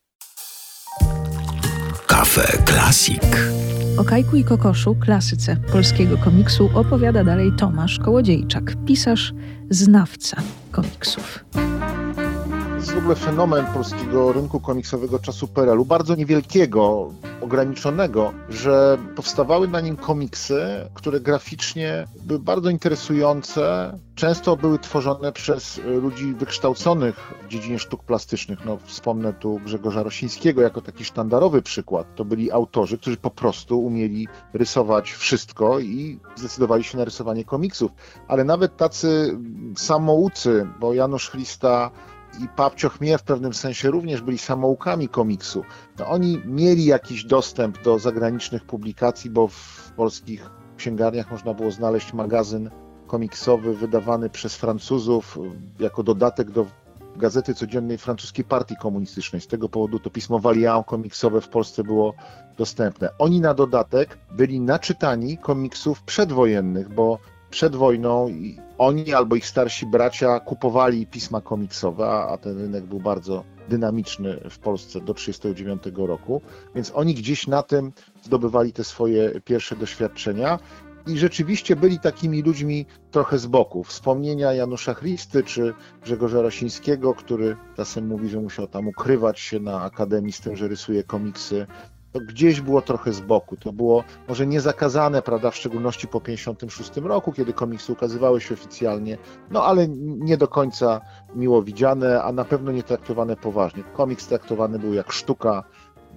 Kafe 2.07 2.63
Klasik. 2.65 3.37
O 3.99 4.05
Kajku 4.05 4.37
i 4.37 4.45
Kokoszu, 4.45 4.95
klasyce 4.95 5.57
polskiego 5.73 6.19
komiksu, 6.19 6.71
opowiada 6.75 7.25
dalej 7.25 7.53
Tomasz 7.59 7.99
Kołodziejczak, 7.99 8.73
pisarz, 8.87 9.33
znawca 9.71 10.43
komiksów 10.71 11.45
jest 12.87 12.99
w 12.99 12.99
ogóle 12.99 13.15
fenomen 13.15 13.67
polskiego 13.67 14.33
rynku 14.33 14.61
komiksowego 14.61 15.19
czasu 15.19 15.49
PRL-u, 15.49 15.85
bardzo 15.85 16.15
niewielkiego, 16.15 17.11
ograniczonego, 17.41 18.33
że 18.49 18.99
powstawały 19.17 19.69
na 19.69 19.81
nim 19.81 19.97
komiksy, 19.97 20.61
które 20.95 21.21
graficznie 21.21 22.07
były 22.25 22.41
bardzo 22.41 22.71
interesujące, 22.71 23.93
często 24.15 24.57
były 24.57 24.79
tworzone 24.79 25.33
przez 25.33 25.81
ludzi 25.85 26.35
wykształconych 26.35 27.33
w 27.47 27.49
dziedzinie 27.49 27.79
sztuk 27.79 28.03
plastycznych. 28.03 28.65
No, 28.65 28.79
wspomnę 28.85 29.33
tu 29.33 29.61
Grzegorza 29.65 30.03
Rosińskiego 30.03 30.63
jako 30.63 30.81
taki 30.81 31.05
sztandarowy 31.05 31.63
przykład. 31.63 32.15
To 32.15 32.25
byli 32.25 32.53
autorzy, 32.53 32.99
którzy 32.99 33.17
po 33.17 33.31
prostu 33.31 33.81
umieli 33.81 34.29
rysować 34.53 35.13
wszystko 35.13 35.81
i 35.81 36.21
zdecydowali 36.37 36.85
się 36.85 36.99
na 36.99 37.05
rysowanie 37.05 37.45
komiksów. 37.45 37.91
Ale 38.29 38.45
nawet 38.45 38.77
tacy 38.77 39.39
samoucy, 39.77 40.67
bo 40.81 40.95
Janusz 40.95 41.31
Christa 41.31 41.91
i 42.41 42.49
Papcio 42.49 42.89
Chmiel 42.89 43.19
w 43.19 43.23
pewnym 43.23 43.55
sensie 43.55 43.91
również 43.91 44.21
byli 44.21 44.39
samoukami 44.39 45.09
komiksu. 45.09 45.65
No, 45.99 46.07
oni 46.07 46.43
mieli 46.45 46.85
jakiś 46.85 47.25
dostęp 47.25 47.83
do 47.83 47.99
zagranicznych 47.99 48.65
publikacji, 48.65 49.31
bo 49.31 49.49
w 49.49 49.93
polskich 49.97 50.51
księgarniach 50.77 51.31
można 51.31 51.55
było 51.55 51.71
znaleźć 51.71 52.13
magazyn 52.13 52.71
komiksowy 53.07 53.75
wydawany 53.75 54.31
przez 54.31 54.57
Francuzów 54.57 55.39
jako 55.79 56.03
dodatek 56.03 56.51
do 56.51 56.67
gazety 57.17 57.55
codziennej 57.55 57.99
francuskiej 57.99 58.45
partii 58.45 58.77
komunistycznej. 58.77 59.41
Z 59.41 59.47
tego 59.47 59.69
powodu 59.69 59.99
to 59.99 60.11
pismo 60.11 60.39
Valiant 60.39 60.87
komiksowe 60.87 61.41
w 61.41 61.49
Polsce 61.49 61.85
było 61.85 62.15
dostępne. 62.59 63.09
Oni 63.19 63.41
na 63.41 63.55
dodatek 63.55 64.19
byli 64.31 64.61
naczytani 64.61 65.39
komiksów 65.39 66.03
przedwojennych, 66.03 66.95
bo 66.95 67.19
przed 67.57 67.77
wojną 67.77 68.31
oni 68.79 69.15
albo 69.15 69.37
ich 69.37 69.47
starsi 69.47 69.87
bracia 69.87 70.41
kupowali 70.41 71.07
pisma 71.07 71.41
komiksowe, 71.41 72.09
a 72.09 72.37
ten 72.37 72.59
rynek 72.59 72.85
był 72.85 73.01
bardzo 73.01 73.45
dynamiczny 73.69 74.41
w 74.51 74.59
Polsce 74.59 75.01
do 75.01 75.15
1939 75.15 76.09
roku, 76.09 76.41
więc 76.75 76.93
oni 76.95 77.15
gdzieś 77.15 77.47
na 77.47 77.63
tym 77.63 77.93
zdobywali 78.23 78.73
te 78.73 78.85
swoje 78.85 79.41
pierwsze 79.41 79.77
doświadczenia 79.77 80.59
i 81.07 81.19
rzeczywiście 81.19 81.77
byli 81.77 81.99
takimi 81.99 82.43
ludźmi 82.43 82.87
trochę 83.11 83.39
z 83.39 83.47
boku. 83.47 83.85
Wspomnienia 83.85 84.53
Janusza 84.53 84.95
Christy 84.95 85.43
czy 85.43 85.75
Grzegorza 86.03 86.43
Rosińskiego, 86.43 87.15
który 87.15 87.57
czasem 87.77 88.07
mówi, 88.07 88.29
że 88.29 88.41
musiał 88.41 88.67
tam 88.67 88.89
ukrywać 88.89 89.41
się 89.41 89.61
na 89.61 89.83
akademii 89.83 90.33
z 90.33 90.41
tym, 90.41 90.57
że 90.57 90.69
rysuje 90.69 91.05
komiksy 91.05 91.67
to 92.17 92.21
gdzieś 92.21 92.61
było 92.61 92.83
trochę 92.83 93.13
z 93.13 93.21
boku. 93.21 93.57
To 93.57 93.73
było 93.73 94.05
może 94.29 94.47
niezakazane, 94.47 95.23
prawda, 95.23 95.51
w 95.51 95.57
szczególności 95.57 96.09
po 96.09 96.21
56 96.21 96.97
roku, 96.97 97.33
kiedy 97.33 97.53
komiksy 97.53 97.93
ukazywały 97.93 98.41
się 98.41 98.55
oficjalnie, 98.55 99.19
no 99.51 99.65
ale 99.65 99.89
nie 99.99 100.37
do 100.37 100.49
końca 100.49 101.01
miło 101.35 101.63
widziane, 101.63 102.23
a 102.23 102.33
na 102.33 102.45
pewno 102.45 102.73
nie 102.73 102.83
traktowane 102.83 103.37
poważnie. 103.37 103.83
Komiks 103.83 104.27
traktowany 104.27 104.79
był 104.79 104.95
jak 104.95 105.13
sztuka 105.13 105.65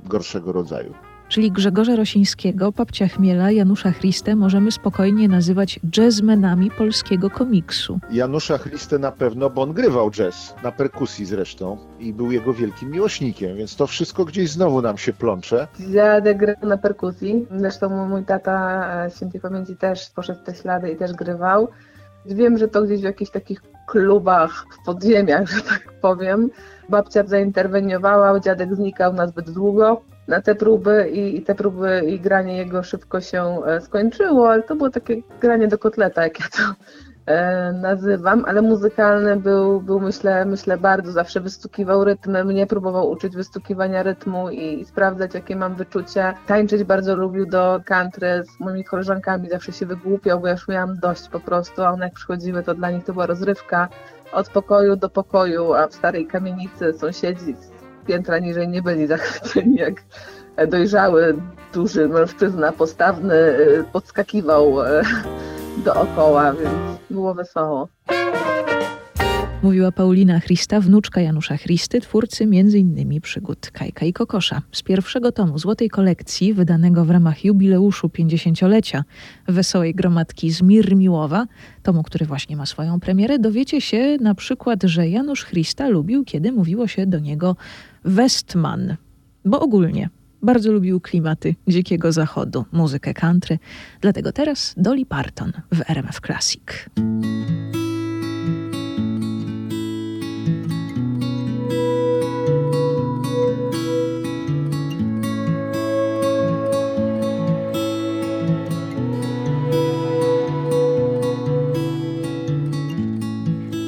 gorszego 0.06 0.52
rodzaju 0.52 0.94
czyli 1.30 1.52
Grzegorza 1.52 1.96
Rosińskiego, 1.96 2.72
Papcia 2.72 3.08
Chmiela, 3.08 3.52
Janusza 3.52 3.92
Christę 3.92 4.36
możemy 4.36 4.72
spokojnie 4.72 5.28
nazywać 5.28 5.80
jazzmenami 5.98 6.72
polskiego 6.72 7.30
komiksu. 7.30 8.00
Janusza 8.12 8.60
Christę 8.60 9.00
na 9.00 9.12
pewno, 9.12 9.50
bo 9.50 9.62
on 9.62 9.74
grywał 9.74 10.12
jazz, 10.12 10.56
na 10.64 10.72
perkusji 10.72 11.26
zresztą 11.26 11.78
i 12.00 12.14
był 12.14 12.32
jego 12.32 12.54
wielkim 12.54 12.92
miłośnikiem, 12.92 13.58
więc 13.58 13.76
to 13.76 13.88
wszystko 13.88 14.26
gdzieś 14.26 14.50
znowu 14.50 14.82
nam 14.82 14.98
się 14.98 15.14
plącze. 15.14 15.68
Dziadek 15.94 16.38
grał 16.38 16.56
na 16.64 16.78
perkusji, 16.78 17.48
zresztą 17.58 18.08
mój 18.08 18.26
tata 18.26 18.86
e, 19.06 19.12
świętej 19.12 19.42
pamięci 19.42 19.76
też 19.76 20.10
poszedł 20.10 20.44
te 20.46 20.56
ślady 20.56 20.92
i 20.92 20.96
też 20.96 21.14
grywał. 21.14 21.68
Wiem, 22.26 22.58
że 22.58 22.68
to 22.68 22.82
gdzieś 22.82 23.02
w 23.02 23.04
jakichś 23.04 23.32
takich 23.32 23.62
klubach 23.92 24.66
w 24.72 24.86
podziemiach, 24.86 25.48
że 25.48 25.62
tak 25.62 25.94
powiem. 26.02 26.50
Babcia 26.90 27.24
zainterweniowała, 27.24 28.40
dziadek 28.40 28.76
znikał 28.76 29.14
na 29.14 29.28
zbyt 29.28 29.50
długo 29.50 30.02
na 30.30 30.42
te 30.42 30.56
próby 30.56 31.10
i, 31.14 31.38
i, 31.38 31.42
te 31.42 31.56
próby 31.56 32.02
i 32.08 32.20
granie 32.20 32.58
jego 32.58 32.84
szybko 32.84 33.22
się 33.22 33.66
e, 33.66 33.82
skończyło, 33.82 34.52
ale 34.52 34.64
to 34.64 34.76
było 34.76 34.90
takie 34.90 35.16
granie 35.42 35.68
do 35.68 35.78
kotleta, 35.78 36.24
jak 36.24 36.40
ja 36.40 36.46
to 36.46 36.76
nazywam, 37.74 38.46
ale 38.48 38.62
muzykalny 38.62 39.36
był, 39.36 39.82
był 39.82 40.00
myślę, 40.00 40.46
myślę 40.46 40.78
bardzo, 40.78 41.12
zawsze 41.12 41.42
wystukiwał 41.42 42.04
rytmy, 42.04 42.44
mnie 42.46 42.68
próbował 42.68 43.10
uczyć 43.10 43.36
wystukiwania 43.36 44.04
rytmu 44.04 44.50
i, 44.50 44.80
i 44.80 44.86
sprawdzać, 44.86 45.34
jakie 45.34 45.56
mam 45.56 45.76
wyczucie. 45.76 46.34
Tańczyć 46.48 46.84
bardzo 46.84 47.16
lubił 47.16 47.46
do 47.46 47.82
country 47.86 48.44
z 48.44 48.60
moimi 48.60 48.84
koleżankami, 48.84 49.50
zawsze 49.50 49.72
się 49.72 49.86
wygłupiał, 49.86 50.40
bo 50.40 50.48
ja 50.48 50.54
już 50.54 50.68
miałam 50.68 50.96
dość 51.00 51.30
po 51.30 51.40
prostu, 51.40 51.84
a 51.84 51.90
one 51.90 52.06
jak 52.06 52.14
przychodziły, 52.14 52.64
to 52.64 52.74
dla 52.76 52.92
nich 52.92 53.04
to 53.04 53.14
była 53.14 53.26
rozrywka. 53.26 53.88
Od 54.32 54.50
pokoju 54.50 54.96
do 54.96 55.10
pokoju, 55.10 55.74
a 55.74 55.88
w 55.88 55.94
starej 55.94 56.28
kamienicy 56.28 56.94
sąsiedzi 56.94 57.56
piętra 58.08 58.40
niżej 58.40 58.68
nie 58.68 58.82
byli 58.82 59.08
zachwyceni, 59.16 59.76
jak 59.76 59.94
dojrzały, 60.68 61.36
duży 61.74 62.10
mężczyzna, 62.10 62.72
postawny, 62.72 63.36
y, 63.36 63.86
podskakiwał 63.94 64.82
y, 64.82 65.02
dookoła, 65.80 66.54
więc 66.54 67.00
było 67.10 67.34
wesoło. 67.34 67.88
Mówiła 69.64 69.92
Paulina 69.92 70.40
Christa, 70.40 70.80
wnuczka 70.80 71.22
Janusza 71.22 71.58
Christy, 71.58 72.02
twórcy 72.02 72.44
m.in. 72.44 73.22
przygód 73.22 73.72
Kajka 73.72 74.06
i 74.06 74.14
Kokosza. 74.14 74.62
Z 74.72 74.84
pierwszego 74.84 75.32
tomu 75.32 75.60
złotej 75.60 75.90
kolekcji, 75.90 76.54
wydanego 76.54 77.06
w 77.06 77.10
ramach 77.10 77.46
jubileuszu 77.46 78.08
50-lecia 78.08 79.04
Wesołej 79.48 79.96
Gromadki 79.96 80.52
z 80.52 80.62
Mirmiłowa, 80.62 81.46
tomu, 81.84 82.04
który 82.04 82.26
właśnie 82.26 82.56
ma 82.58 82.66
swoją 82.66 83.00
premierę, 83.00 83.40
dowiecie 83.40 83.82
się 83.82 84.18
na 84.22 84.36
przykład, 84.36 84.84
że 84.84 85.08
Janusz 85.08 85.46
Christa 85.46 85.88
lubił, 85.88 86.26
kiedy 86.26 86.52
mówiło 86.52 86.88
się 86.88 87.08
do 87.08 87.20
niego 87.20 87.56
Westman, 88.04 88.96
bo 89.46 89.60
ogólnie 89.60 90.10
bardzo 90.42 90.72
lubił 90.72 91.00
klimaty 91.00 91.56
dzikiego 91.68 92.12
zachodu, 92.12 92.66
muzykę 92.72 93.14
country. 93.14 93.60
Dlatego 94.02 94.32
teraz 94.32 94.74
Dolly 94.78 95.06
Parton 95.06 95.52
w 95.72 95.82
RMF 95.90 96.22
Classic. 96.22 96.90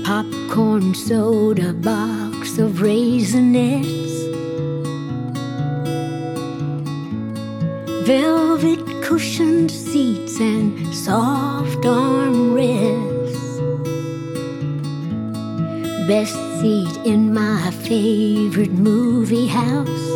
Popcorn 0.05 0.93
soda 0.93 1.73
box 1.73 2.59
of 2.59 2.81
raisinets 2.81 4.00
velvet 8.11 8.83
cushioned 9.01 9.71
seats 9.71 10.37
and 10.41 10.65
soft 10.93 11.83
armrests. 11.85 13.45
Best 16.09 16.35
seat 16.59 16.95
in 17.05 17.33
my 17.33 17.71
favorite 17.87 18.73
movie 18.73 19.47
house. 19.47 20.07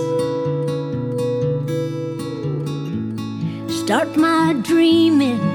Start 3.82 4.18
my 4.18 4.46
dreaming 4.70 5.46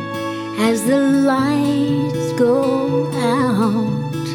as 0.68 0.78
the 0.85 1.00
lights 1.32 2.32
go 2.44 2.56
out. 3.37 4.26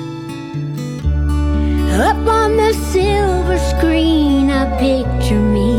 Up 2.09 2.21
on 2.39 2.55
the 2.61 2.71
silver 2.93 3.57
screen, 3.71 4.51
I 4.51 4.63
picture 4.77 5.45
me 5.57 5.74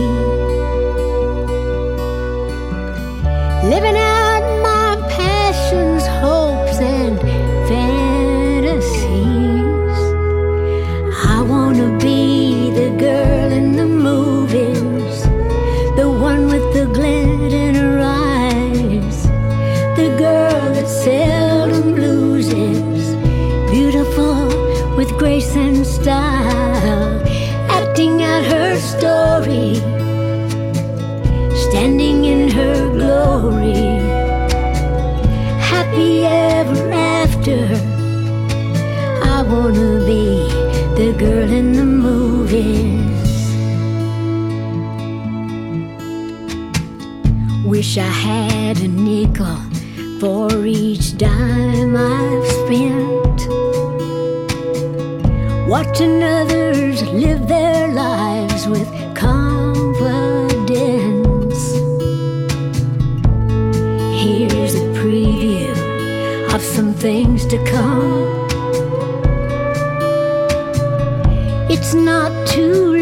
happy 35.97 36.25
ever 36.25 36.91
after. 36.93 37.59
I 39.25 39.43
wanna 39.43 40.05
be 40.05 40.49
the 40.95 41.15
girl 41.19 41.51
in 41.51 41.73
the 41.73 41.85
movies. 41.85 43.07
Wish 47.65 47.99
I 47.99 48.13
had 48.29 48.79
a 48.81 48.89
nickel 48.89 49.59
for 50.21 50.67
each 50.67 51.17
dime 51.17 51.97
I've 51.97 52.47
spent. 52.61 53.41
Watching 55.69 56.23
others 56.23 57.03
live 57.03 57.49
their 57.49 57.89
lives 57.89 58.67
with 58.69 58.96
things 66.97 67.45
to 67.47 67.63
come. 67.65 68.47
It's 71.69 71.93
not 71.95 72.49
too 72.49 72.96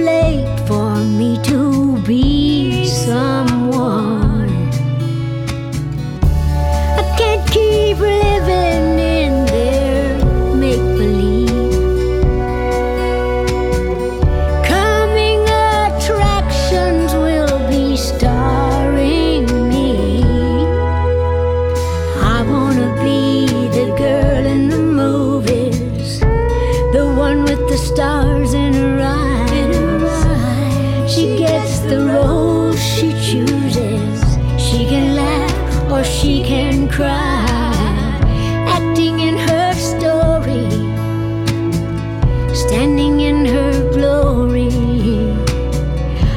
standing 42.55 43.21
in 43.21 43.45
her 43.47 43.91
glory. 43.93 44.71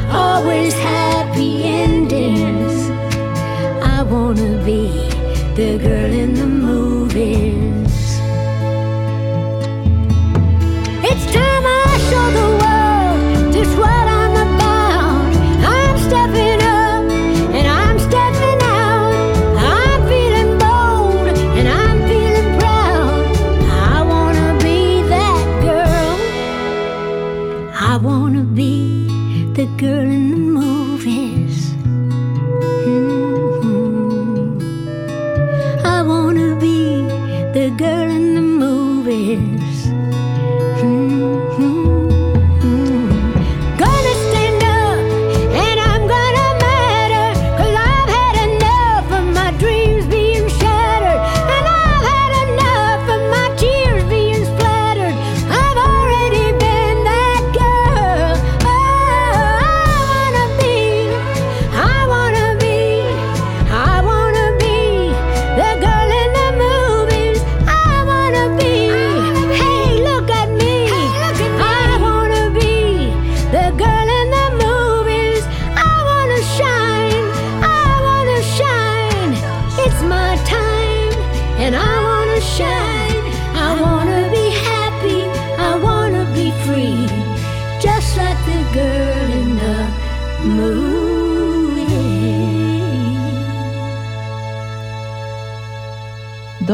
Always 0.10 0.74
happy 0.74 1.64
endings. 1.64 2.90
I 3.84 4.04
wanna 4.04 4.64
be 4.66 4.90
the 5.56 5.78
girl 5.78 6.07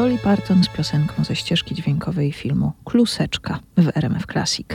Dolly 0.03 0.17
Parton 0.17 0.63
z 0.63 0.67
piosenką 0.67 1.23
ze 1.23 1.35
ścieżki 1.35 1.75
dźwiękowej 1.75 2.31
filmu 2.31 2.71
Kluseczka 2.85 3.59
w 3.77 3.97
RMF 3.97 4.25
Classic. 4.25 4.67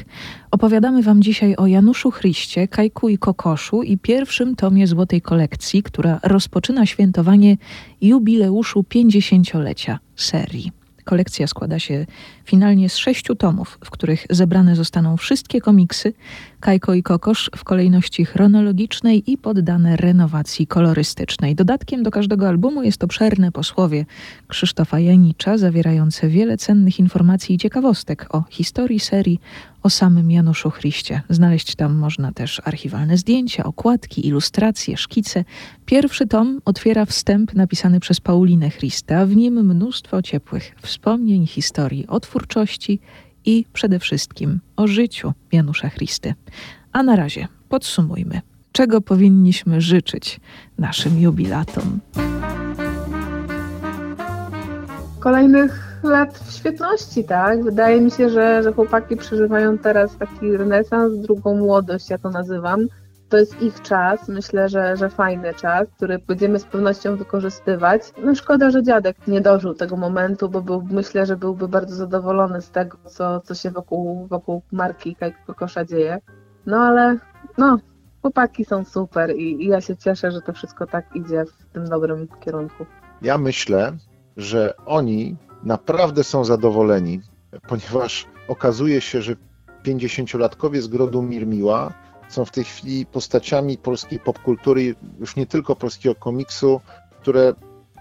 Opowiadamy 0.50 1.02
Wam 1.02 1.22
dzisiaj 1.22 1.56
o 1.56 1.66
Januszu 1.66 2.10
Chryście, 2.10 2.68
Kajku 2.68 3.08
i 3.08 3.18
Kokoszu 3.18 3.82
i 3.82 3.98
pierwszym 3.98 4.56
tomie 4.56 4.86
Złotej 4.86 5.22
Kolekcji, 5.22 5.82
która 5.82 6.20
rozpoczyna 6.22 6.86
świętowanie 6.86 7.56
jubileuszu 8.00 8.84
50-lecia 8.94 9.98
serii. 10.16 10.77
Kolekcja 11.08 11.46
składa 11.46 11.78
się 11.78 12.06
finalnie 12.44 12.88
z 12.88 12.96
sześciu 12.96 13.34
tomów, 13.34 13.78
w 13.84 13.90
których 13.90 14.26
zebrane 14.30 14.76
zostaną 14.76 15.16
wszystkie 15.16 15.60
komiksy 15.60 16.12
Kajko 16.60 16.94
i 16.94 17.02
Kokosz 17.02 17.50
w 17.56 17.64
kolejności 17.64 18.24
chronologicznej 18.24 19.30
i 19.30 19.38
poddane 19.38 19.96
renowacji 19.96 20.66
kolorystycznej. 20.66 21.54
Dodatkiem 21.54 22.02
do 22.02 22.10
każdego 22.10 22.48
albumu 22.48 22.82
jest 22.82 23.04
obszerne 23.04 23.52
posłowie 23.52 24.06
Krzysztofa 24.48 25.00
Janicza, 25.00 25.58
zawierające 25.58 26.28
wiele 26.28 26.56
cennych 26.56 26.98
informacji 26.98 27.54
i 27.54 27.58
ciekawostek 27.58 28.34
o 28.34 28.44
historii 28.50 29.00
serii, 29.00 29.40
o 29.82 29.90
samym 29.90 30.30
Januszu 30.30 30.70
Chryście. 30.70 31.22
Znaleźć 31.28 31.76
tam 31.76 31.94
można 31.94 32.32
też 32.32 32.62
archiwalne 32.64 33.16
zdjęcia, 33.16 33.64
okładki, 33.64 34.26
ilustracje, 34.26 34.96
szkice. 34.96 35.44
Pierwszy 35.86 36.26
tom 36.26 36.60
otwiera 36.64 37.04
wstęp 37.04 37.54
napisany 37.54 38.00
przez 38.00 38.20
Paulinę 38.20 38.70
Christa, 38.70 39.26
w 39.26 39.36
nim 39.36 39.54
mnóstwo 39.54 40.22
ciepłych 40.22 40.74
wspomnień, 40.82 41.46
historii 41.46 42.06
o 42.06 42.20
twórczości 42.20 43.00
i 43.44 43.64
przede 43.72 43.98
wszystkim 43.98 44.60
o 44.76 44.86
życiu 44.86 45.32
Janusza 45.52 45.90
Christy. 45.90 46.34
A 46.92 47.02
na 47.02 47.16
razie 47.16 47.48
podsumujmy, 47.68 48.40
czego 48.72 49.00
powinniśmy 49.00 49.80
życzyć 49.80 50.40
naszym 50.78 51.20
jubilatom. 51.20 52.00
Kolejnych 55.20 55.87
lat 56.02 56.38
w 56.38 56.52
świetności, 56.52 57.24
tak? 57.24 57.64
Wydaje 57.64 58.00
mi 58.00 58.10
się, 58.10 58.30
że, 58.30 58.62
że 58.62 58.72
chłopaki 58.72 59.16
przeżywają 59.16 59.78
teraz 59.78 60.16
taki 60.16 60.56
renesans, 60.56 61.18
drugą 61.18 61.56
młodość, 61.56 62.10
ja 62.10 62.18
to 62.18 62.30
nazywam. 62.30 62.86
to 63.28 63.36
jest 63.36 63.62
ich 63.62 63.82
czas, 63.82 64.28
myślę, 64.28 64.68
że, 64.68 64.96
że 64.96 65.08
fajny 65.10 65.54
czas, 65.54 65.88
który 65.96 66.18
będziemy 66.18 66.58
z 66.58 66.64
pewnością 66.64 67.16
wykorzystywać. 67.16 68.02
No 68.24 68.34
szkoda, 68.34 68.70
że 68.70 68.82
dziadek 68.82 69.16
nie 69.26 69.40
dożył 69.40 69.74
tego 69.74 69.96
momentu, 69.96 70.48
bo 70.48 70.62
był, 70.62 70.82
myślę, 70.90 71.26
że 71.26 71.36
byłby 71.36 71.68
bardzo 71.68 71.94
zadowolony 71.94 72.62
z 72.62 72.70
tego, 72.70 72.98
co, 73.06 73.40
co 73.40 73.54
się 73.54 73.70
wokół, 73.70 74.26
wokół 74.26 74.62
marki 74.72 75.16
Kajko 75.16 75.54
Kosza 75.54 75.84
dzieje. 75.84 76.18
No 76.66 76.76
ale 76.76 77.16
no, 77.58 77.78
chłopaki 78.22 78.64
są 78.64 78.84
super 78.84 79.36
i, 79.36 79.64
i 79.64 79.66
ja 79.66 79.80
się 79.80 79.96
cieszę, 79.96 80.30
że 80.30 80.40
to 80.40 80.52
wszystko 80.52 80.86
tak 80.86 81.16
idzie 81.16 81.44
w 81.44 81.72
tym 81.72 81.88
dobrym 81.88 82.28
kierunku. 82.40 82.86
Ja 83.22 83.38
myślę, 83.38 83.92
że 84.36 84.74
oni 84.86 85.36
naprawdę 85.62 86.24
są 86.24 86.44
zadowoleni, 86.44 87.20
ponieważ 87.68 88.26
okazuje 88.48 89.00
się, 89.00 89.22
że 89.22 89.36
50-latkowie 89.84 90.80
z 90.80 90.88
Grodu 90.88 91.22
Mirmiła 91.22 91.92
są 92.28 92.44
w 92.44 92.50
tej 92.50 92.64
chwili 92.64 93.06
postaciami 93.06 93.78
polskiej 93.78 94.18
popkultury, 94.18 94.94
już 95.20 95.36
nie 95.36 95.46
tylko 95.46 95.76
polskiego 95.76 96.14
komiksu, 96.14 96.80
które 97.20 97.54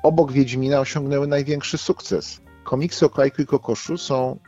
obok 0.03 0.31
Wiedźmina 0.31 0.79
osiągnęły 0.79 1.27
największy 1.27 1.77
sukces. 1.77 2.41
Komiksy 2.63 3.05
o 3.05 3.09
Kajku 3.09 3.41
i 3.41 3.45
Kokoszu 3.45 3.97
są 3.97 4.39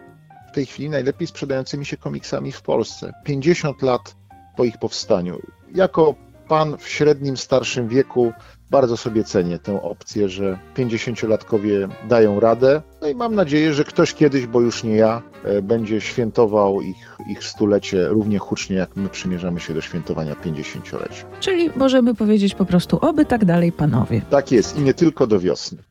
w 0.49 0.51
tej 0.51 0.65
chwili 0.65 0.89
najlepiej 0.89 1.27
sprzedającymi 1.27 1.85
się 1.85 1.97
komiksami 1.97 2.51
w 2.51 2.61
Polsce. 2.61 3.13
50 3.25 3.81
lat 3.81 4.15
po 4.57 4.63
ich 4.63 4.77
powstaniu. 4.77 5.39
Jako 5.75 6.15
pan 6.47 6.77
w 6.77 6.87
średnim, 6.87 7.37
starszym 7.37 7.87
wieku 7.87 8.33
bardzo 8.69 8.97
sobie 8.97 9.23
cenię 9.23 9.59
tę 9.59 9.81
opcję, 9.81 10.29
że 10.29 10.59
50-latkowie 10.77 11.89
dają 12.09 12.39
radę. 12.39 12.81
No 13.01 13.07
i 13.07 13.15
mam 13.15 13.35
nadzieję, 13.35 13.73
że 13.73 13.83
ktoś 13.83 14.13
kiedyś, 14.13 14.47
bo 14.47 14.61
już 14.61 14.83
nie 14.83 14.95
ja, 14.95 15.21
e, 15.43 15.61
będzie 15.61 16.01
świętował 16.01 16.81
ich, 16.81 17.17
ich 17.29 17.43
stulecie 17.43 18.07
równie 18.07 18.39
hucznie, 18.39 18.75
jak 18.75 18.95
my 18.95 19.09
przymierzamy 19.09 19.59
się 19.59 19.73
do 19.73 19.81
świętowania 19.81 20.33
50-lecia. 20.33 21.25
Czyli 21.39 21.69
możemy 21.75 22.15
powiedzieć 22.15 22.55
po 22.55 22.65
prostu, 22.65 22.99
oby 23.01 23.25
tak 23.25 23.45
dalej 23.45 23.71
panowie. 23.71 24.21
Tak 24.29 24.51
jest 24.51 24.77
i 24.77 24.81
nie 24.81 24.93
tylko 24.93 25.27
do 25.27 25.39
wiosny. 25.39 25.88